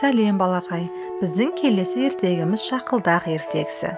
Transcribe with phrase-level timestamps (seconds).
[0.00, 0.88] сәлем балақай.
[1.20, 3.92] Біздің келесі ертегіміз шақылдақ ертегісі.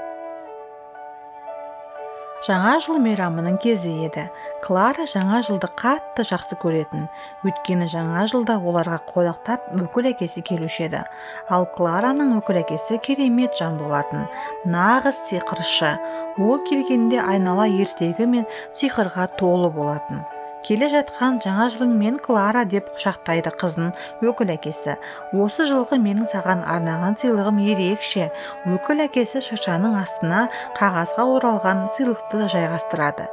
[2.44, 4.26] Жаңа жыл мейрамының кезі еді.
[4.62, 7.08] Клара жаңа жылды қатты жақсы көретін.
[7.48, 11.02] Өйткені жаңа жылда оларға қонақтап өкіл әкесі келуші еді.
[11.48, 14.28] Ал клараның өкіл әкесі керемет жан болатын.
[14.68, 15.96] Нағыз сиқыршы.
[16.36, 18.44] Ол келгенде айнала ертегі мен
[18.76, 20.20] сиқырға толы болатын.
[20.66, 23.92] Келе жатқан жаңа жылыңмен клара деп құшақтайды қызын
[24.26, 24.96] өкіл әкесі.
[25.38, 28.28] Осы жылғы менің саған арнаған сыйлығым ерекше.
[28.66, 30.46] Өкіл әкесі шыршаның астына
[30.78, 33.28] қағазға оралған сыйлықты жайғастырады.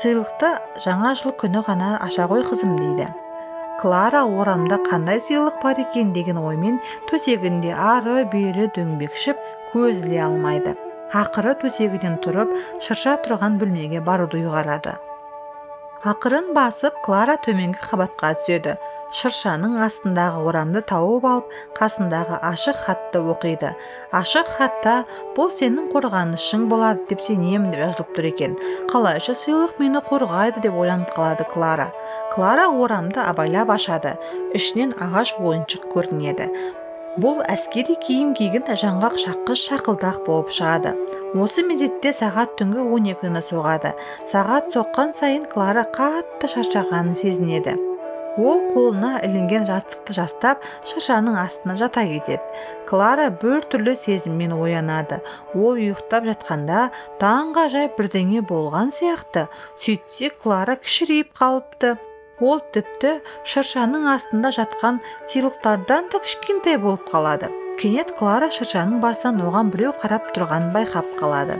[0.00, 0.54] Сыйлықты
[0.84, 3.10] жаңа жыл күні ғана аша ғой қызым дейді.
[3.78, 6.12] Клара орамда қандай сыйлық бар екен?
[6.12, 9.36] деген оймен төсегінде ары бері дөңбекшіп
[9.74, 10.74] көз іле алмайды.
[11.14, 14.98] Ақыры төсегінен тұрып шырша тұрған бөлмеге баруды ұйғарады.
[16.06, 18.76] Ақырын басып клара төменгі қабатқа түседі.
[19.18, 23.72] Шыршаның астындағы орамды тауып алып қасындағы ашық хатты оқиды.
[24.14, 24.94] Ашық хатта
[25.34, 28.58] бұл сенің қорғанышың болады деп сенемін деп жазылып тұр екен.
[28.92, 31.90] Қалайша сыйлық мені қорғайды деп ойланып қалады клара.
[32.34, 34.14] Клара орамды абайлап ашады.
[34.54, 36.52] Ішінен ағаш ойыншық көрінеді.
[37.16, 40.92] Бұл әскери киім киген жаңғақ шаққыш шақылдақ болып шығады.
[41.38, 43.94] Осы мезетте сағат түнгі он екіні соғады.
[44.32, 47.78] Сағат соққан сайын клара қатты шаршағанын сезінеді.
[48.38, 52.38] Ол қолына ілінген жастықты жастап шыршаның астына жата кетеді.
[52.86, 55.18] Клара бір түрлі сезіммен оянады.
[55.58, 59.48] Ол ұйықтап жатқанда таңғажайып бірдеңе болған сияқты.
[59.74, 61.96] Сөйтсе клара кішірейіп қалыпты.
[62.40, 65.00] Ол тіпті шыршаның астында жатқан
[65.30, 67.50] сыйлықтардан да кішкентай болып қалады.
[67.80, 71.58] Кенет клара шыршаның басынан оған біреу қарап тұрғанын байқап қалады.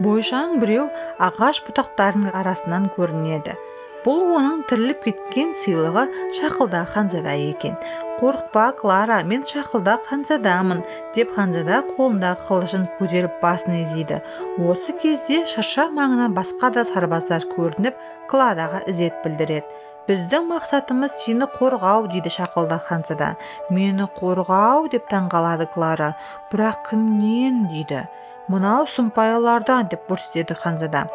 [0.00, 0.86] Бойшаң біреу
[1.20, 3.56] ағаш бұтақтарының арасынан көрінеді.
[4.04, 6.06] Бұл оның тіріліп кеткен сыйлығы
[6.38, 7.76] шақылда ханзада екен.
[8.20, 10.82] Қорықпа клара мен шақылдақ ханзадамын
[11.14, 14.18] деп ханзада қолындағы қылышын көтеріп басын изейді.
[14.60, 17.96] Осы кезде шырша маңынан басқа да сарбаздар көрініп
[18.28, 19.64] клараға ізет білдіреді.
[20.08, 23.34] Біздің мақсатымыз сені қорғау дейді шақылдақ ханзада
[23.72, 26.14] мені қорғау деп таңғалады клара.
[26.52, 27.68] Бірақ кімнен?
[27.72, 28.04] дейді.
[28.50, 31.06] Мынау сұмпайылардан деп көрсетеді ханзада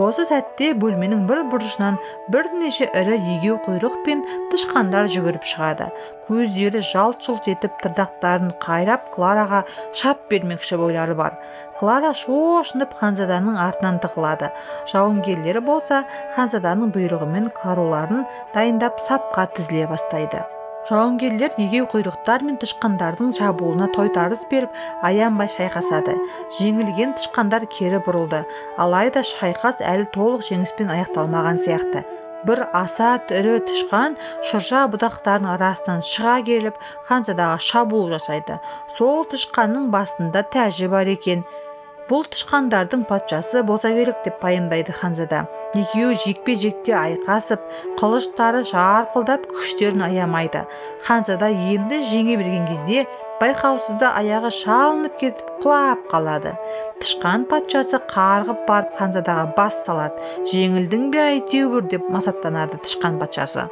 [0.00, 1.98] осы сәтте бөлменің бір бұрышынан
[2.32, 5.90] бірнеше ірі егеу құйрық пен тышқандар жүгіріп шығады.
[6.26, 9.62] Көздері жалт жұлт етіп тырнақтарын қайрап клараға
[9.94, 11.38] шап бермекші ойлары бар.
[11.78, 14.50] Клара шошынып ханзаданың артынан тығылады.
[14.90, 16.02] Жауынгерлері болса
[16.34, 20.42] ханзаданың бұйрығымен қаруларын дайындап сапқа тізіле бастайды.
[20.88, 24.74] Жауынгерлер егеу құйрықтар мен тышқандардың шабуылына тойтарыс беріп
[25.08, 26.16] аянбай шайқасады.
[26.58, 28.42] Жеңілген тышқандар кері бұрылды.
[28.76, 32.04] Алайда шайқас әлі толық жеңіспен аяқталмаған сияқты.
[32.44, 38.58] Бір аса ірі тышқан шырша бұтақтарының арасынан шыға келіп ханзадаға шабуыл жасайды.
[38.98, 41.46] Сол тышқанның басында тәжі бар екен.
[42.08, 45.44] Бұл тышқандардың патшасы болса керек деп пайымдайды ханзада.
[45.74, 47.62] Екеуі жекпе жекте айқасып
[48.00, 50.64] қылыштары жарқылдап күштерін аямайды.
[51.06, 53.06] Ханзада енді жеңе берген кезде
[53.40, 56.52] байқаусызда аяғы шалынып кетіп құлап қалады.
[57.00, 60.20] Тышқан патшасы қарғып барып ханзадаға бас салады.
[60.52, 61.88] Жеңілдің бе әйтеуір!
[61.88, 63.66] деп масаттанады тышқан патшасы.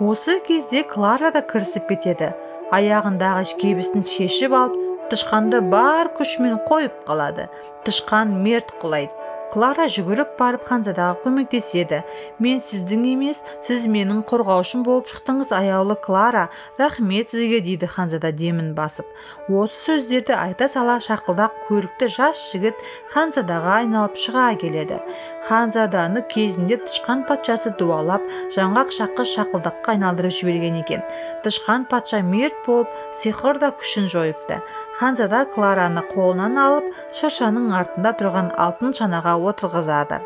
[0.00, 2.34] Осы кезде клара да кірісіп кетеді.
[2.74, 7.48] Аяғындағы кебісін шешіп алып тышқанды бар күшімен қойып қалады.
[7.86, 12.02] Тышқан мерт құлайды клара жүгіріп барып ханзадаға көмектеседі.
[12.42, 16.48] Мен сіздің емес сіз менің қорғаушым болып шықтыңыз аяулы клара.
[16.78, 19.08] Рахмет сізге дейді ханзада демін басып.
[19.48, 25.00] Осы сөздерді айта сала шақылдақ көрікті жас жігіт ханзадаға айналып шыға келеді.
[25.48, 28.24] Ханзаданы кезінде тышқан патшасы дуалап
[28.56, 31.04] жаңғақ шаққыш шақылдаққа айналдырып жіберген екен.
[31.44, 32.92] Тышқан патша мерт болып
[33.22, 34.60] сиқыр да күшін жойыпты.
[34.98, 40.18] Ханзада клараны қолынан алып шыршаның артында тұрған алтын шанаға отырғызады.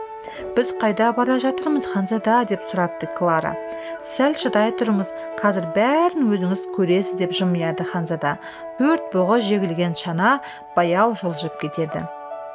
[0.56, 2.42] Біз қайда бара жатырмыз ханзада?
[2.48, 3.52] деп сұрапты клара.
[4.06, 5.12] Сәл шыдай тұрыңыз
[5.42, 8.38] қазір бәрін өзіңіз көресіз деп жымияды ханзада.
[8.78, 10.40] Төрт бұғы жегілген шана
[10.76, 12.06] баяу жылжып кетеді.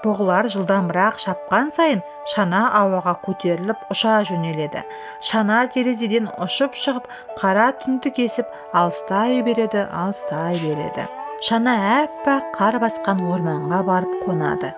[0.03, 2.01] Бұғылар жылдамырақ шапқан сайын
[2.33, 4.83] шана ауаға көтеріліп ұша жөнеледі.
[5.29, 7.07] Шана терезеден ұшып шығып
[7.41, 11.07] қара түнді кесіп алыстай береді алыстай береді.
[11.47, 14.73] Шана аппақ қар басқан орманға барып қонады.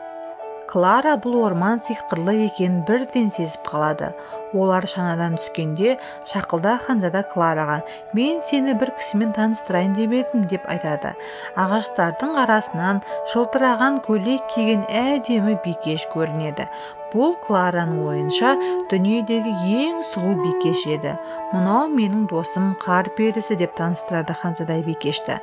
[0.70, 4.12] Клара бұл орман сиқырлы екенін бірден сезіп қалады.
[4.54, 5.96] Олар шанадан түскенде
[6.30, 7.80] шақылда ханзада клараға
[8.18, 11.14] мен сені бір кісімен таныстырайын деп едім деп айтады.
[11.60, 13.02] Ағаштардың арасынан
[13.34, 16.70] жылтыраған көйлек киген әдемі бикеш көрінеді.
[17.14, 18.54] Бұл клараның ойынша
[18.92, 19.54] дүниедегі
[19.88, 21.16] ең сұлу бикеш еді.
[21.54, 25.40] Мынау менің досым қар перісі деп таныстырады ханзада бикешті.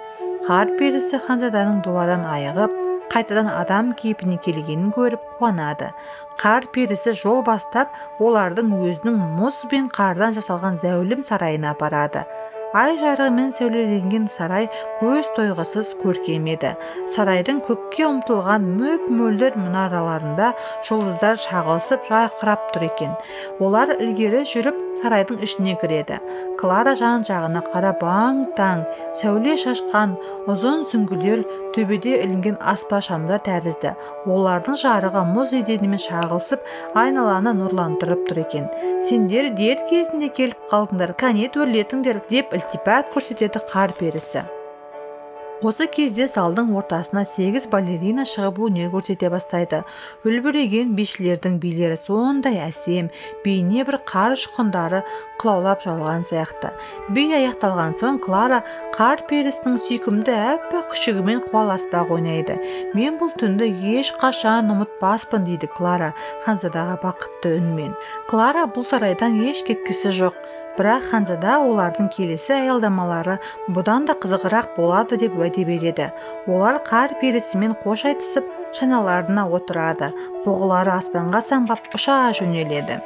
[0.46, 5.92] Қар перісі ханзаданың дуадан айығып қайтадан адам кейпіне келгенін көріп қуанады.
[6.40, 12.26] Қар перісі жол бастап олардың өзінің мұз бен қардан жасалған зәулім сарайына апарады.
[12.76, 14.66] Ай жарығымен сәулеленген сарай
[14.98, 16.74] көз тойғысыз көркем еді.
[17.14, 20.50] Сарайдың көкке ұмтылған мөп мөлдір мұнараларында
[20.84, 23.14] жұлдыздар шағылысып жарқырап тұр екен.
[23.64, 26.18] Олар ілгері жүріп сарайдың ішіне кіреді.
[26.60, 28.84] Клара жан жағына қарап аң таң
[29.16, 30.18] сәуле шашқан
[30.50, 33.92] ұзын сүңгілер төбеде ілінген аспа шамдар тәрізді.
[34.26, 38.68] Олардың жарығы мұз еденімен шағылысып айналаны нұрландырып тұр екен.
[39.06, 44.46] Сендер дер кезінде келіп қалдыңдар кәне төрлетіңдер деп ілтипат көрсетеді қар перісі.
[45.64, 49.82] Осы кезде залдың ортасына сегіз балерина шығып өнер көрсете бастайды.
[50.26, 53.08] Үлбіреген бишілердің билері сондай әсем
[53.44, 55.00] бейне бір қар ұшқындары
[55.40, 56.72] қылаулап жауған сияқты.
[57.16, 58.60] Би аяқталған соң клара
[58.96, 62.58] қар перісінің сүйкімді аппақ күшігімен қуаласпақ ойнайды.
[62.92, 66.12] Мен бұл түнді ешқашан ұмытпаспын дейді клара
[66.44, 67.96] ханзадаға бақытты үнмен.
[68.28, 70.36] Клара бұл сарайдан еш кеткісі жоқ.
[70.76, 73.38] Бірақ ханзада олардың келесі аялдамалары
[73.72, 76.10] бұдан да қызығырақ болады деп уәде береді.
[76.46, 80.12] Олар қар перісімен қош айтысып шаналарына отырады.
[80.44, 83.00] Бұғылары аспанға самғап ұша жөнеледі.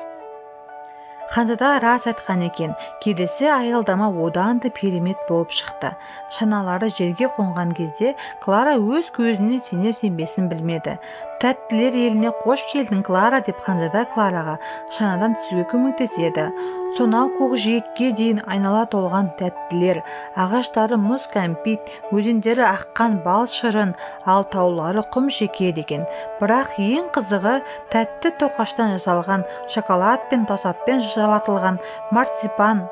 [1.30, 2.74] Ханзада рас айтқан екен.
[3.02, 5.94] Келесі аялдама одан да керемет болып шықты.
[6.34, 10.98] Шаналары жерге қонған кезде клара өз көзіне сенер сенбесін білмеді.
[11.40, 14.58] Тәттілер еліне қош келдің клара деп ханзада клараға
[14.92, 16.50] шанадан түсуге көмектеседі.
[16.92, 20.02] Сонау көкжиекке дейін айнала толған тәттілер
[20.36, 23.94] ағаштары мұз кәмпит өзендері аққан бал шырын
[24.26, 26.04] ал таулары құм шекер екен.
[26.42, 27.60] Бірақ ең қызығы
[27.94, 31.78] тәтті тоқаштан жасалған шоколад пен тосаппен жалатылған
[32.16, 32.86] марципан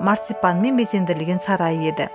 [0.00, 2.08] марципанмен безендірілген сарай еді.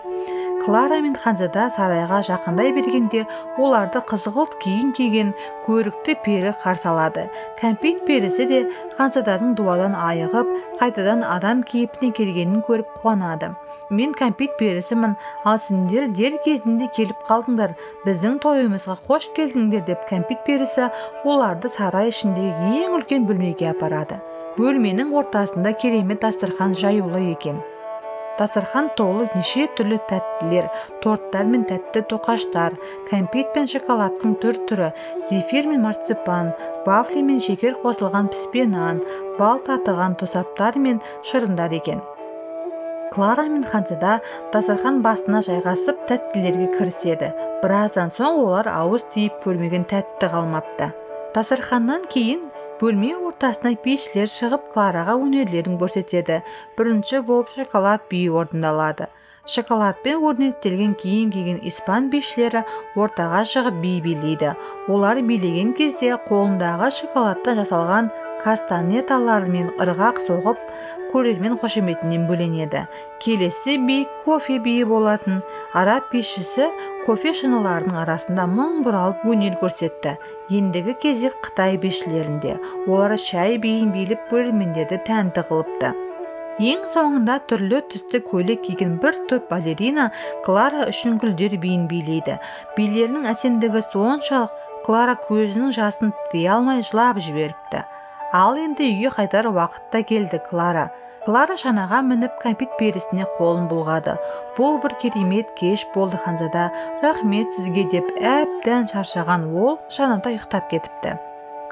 [0.66, 3.22] Клара мен ханзада сарайға жақындай бергенде
[3.62, 5.30] оларды қызғылт киім киген
[5.68, 7.28] көрікті пері қарсы алады.
[7.62, 8.60] Кәмпит перісі де
[8.98, 10.50] ханзаданың дуадан айығып
[10.82, 13.54] қайтадан адам кейпіне келгенін көріп қуанады.
[13.90, 15.16] Мен кәмпит перісімін
[15.48, 17.78] ал сендер дер кезінде келіп қалдыңдар.
[18.04, 20.90] Біздің тойымызға қош келдіңдер деп кәмпит перісі
[21.24, 24.20] оларды сарай ішіндегі ең үлкен бөлмеге апарады.
[24.58, 27.60] Бөлменің ортасында керемет дастархан жаюлы екен.
[28.38, 30.68] Дастархан толы неше түрлі тәттілер
[31.02, 32.76] торттар мен тәтті тоқаштар
[33.10, 34.92] кәмпит пен шоколадтың түр түрі
[35.30, 36.52] зефир мен марципан
[36.86, 39.02] вафли мен шекер қосылған піспе нан
[39.40, 42.04] бал татыған тосаптар мен шырындар екен.
[43.14, 44.20] Клара мен ханзада
[44.54, 47.32] дастархан басына жайғасып тәттілерге кіріседі.
[47.64, 50.92] Біраздан соң олар ауыз тиіп көрмеген тәтті қалмапты.
[51.34, 52.44] Дастарханнан кейін
[52.82, 56.42] бөлме ортасына бишілер шығып клараға өнерлерін көрсетеді.
[56.78, 59.08] Бірінші болып шоколад биі орындалады.
[59.48, 62.66] Шоколадпен өрнектелген киім киген испан бишілері
[63.00, 64.54] ортаға шығып би билейді.
[64.92, 68.10] Олар билеген кезде қолындағы шоколадтан жасалған
[68.44, 70.60] кастанеталарымен ырғақ соғып
[71.12, 72.86] көрермен қошеметінен бөленеді.
[73.24, 75.42] Келесі би кофе биі болатын.
[75.74, 76.70] Араб бишісі
[77.06, 80.18] кофе шыныларының арасында мың бұралып өнер көрсетті.
[80.52, 82.58] Ендігі кезек қытай бишілерінде
[82.88, 85.94] олар шай биін билеп көрермендерді тәнті қылыпты.
[86.58, 90.08] Ең соңында түрлі түсті көйлек киген бір топ балерина
[90.46, 92.40] клара үшін гүлдер биін билейді.
[92.74, 94.56] Билерінің әсемдігі соншалық
[94.88, 97.84] клара көзінің жасын тыя алмай жылап жіберіпті.
[98.34, 100.90] Ал енді үйге қайтар уақыт та келді клара.
[101.28, 104.16] Клара шанаға мініп кәмпит перісіне қолын бұлғады.
[104.56, 106.70] Бұл бір керемет кеш болды ханзада.
[107.04, 111.18] Рахмет сізге деп әбден шаршаған ол шанада ұйықтап кетіпті.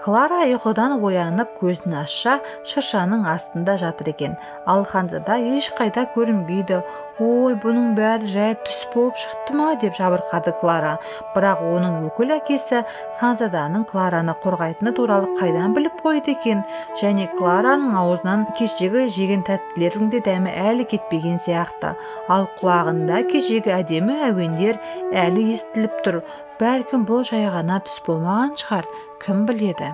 [0.06, 2.36] Клара ұйқыдан оянып көзін ашса
[2.70, 4.36] шыршаның астында жатыр екен.
[4.70, 6.84] Ал ханзада ешқайда көрінбейді.
[7.26, 9.72] Ой бұның бәрі жай түс болып шықты ма?
[9.82, 11.00] деп жабырқады клара.
[11.34, 12.84] Бірақ оның өкіл әкесі
[13.22, 16.62] ханзаданың клараны қорғайтыны туралы қайдан біліп қойды екен?
[17.02, 21.96] Және клараның аузынан кешегі жеген тәттілердің де дәмі әлі кетпеген сияқты
[22.28, 24.78] ал құлағында кешегі әдемі әуендер
[25.16, 26.22] әлі естіліп тұр.
[26.60, 28.88] Бәлкім бұл жай ғана түс болмаған шығар
[29.24, 29.92] кім біледі?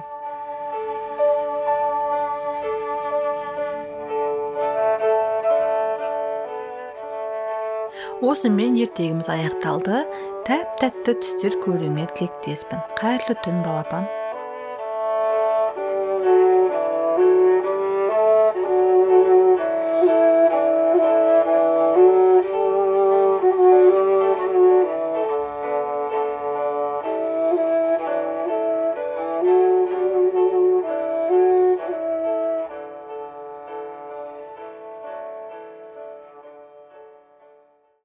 [8.22, 10.04] Осымен ертегіміз аяқталды.
[10.46, 12.84] Тәп тәтті түстер көруіңе тілектеспін.
[13.02, 14.06] Қайырлы түн балапан.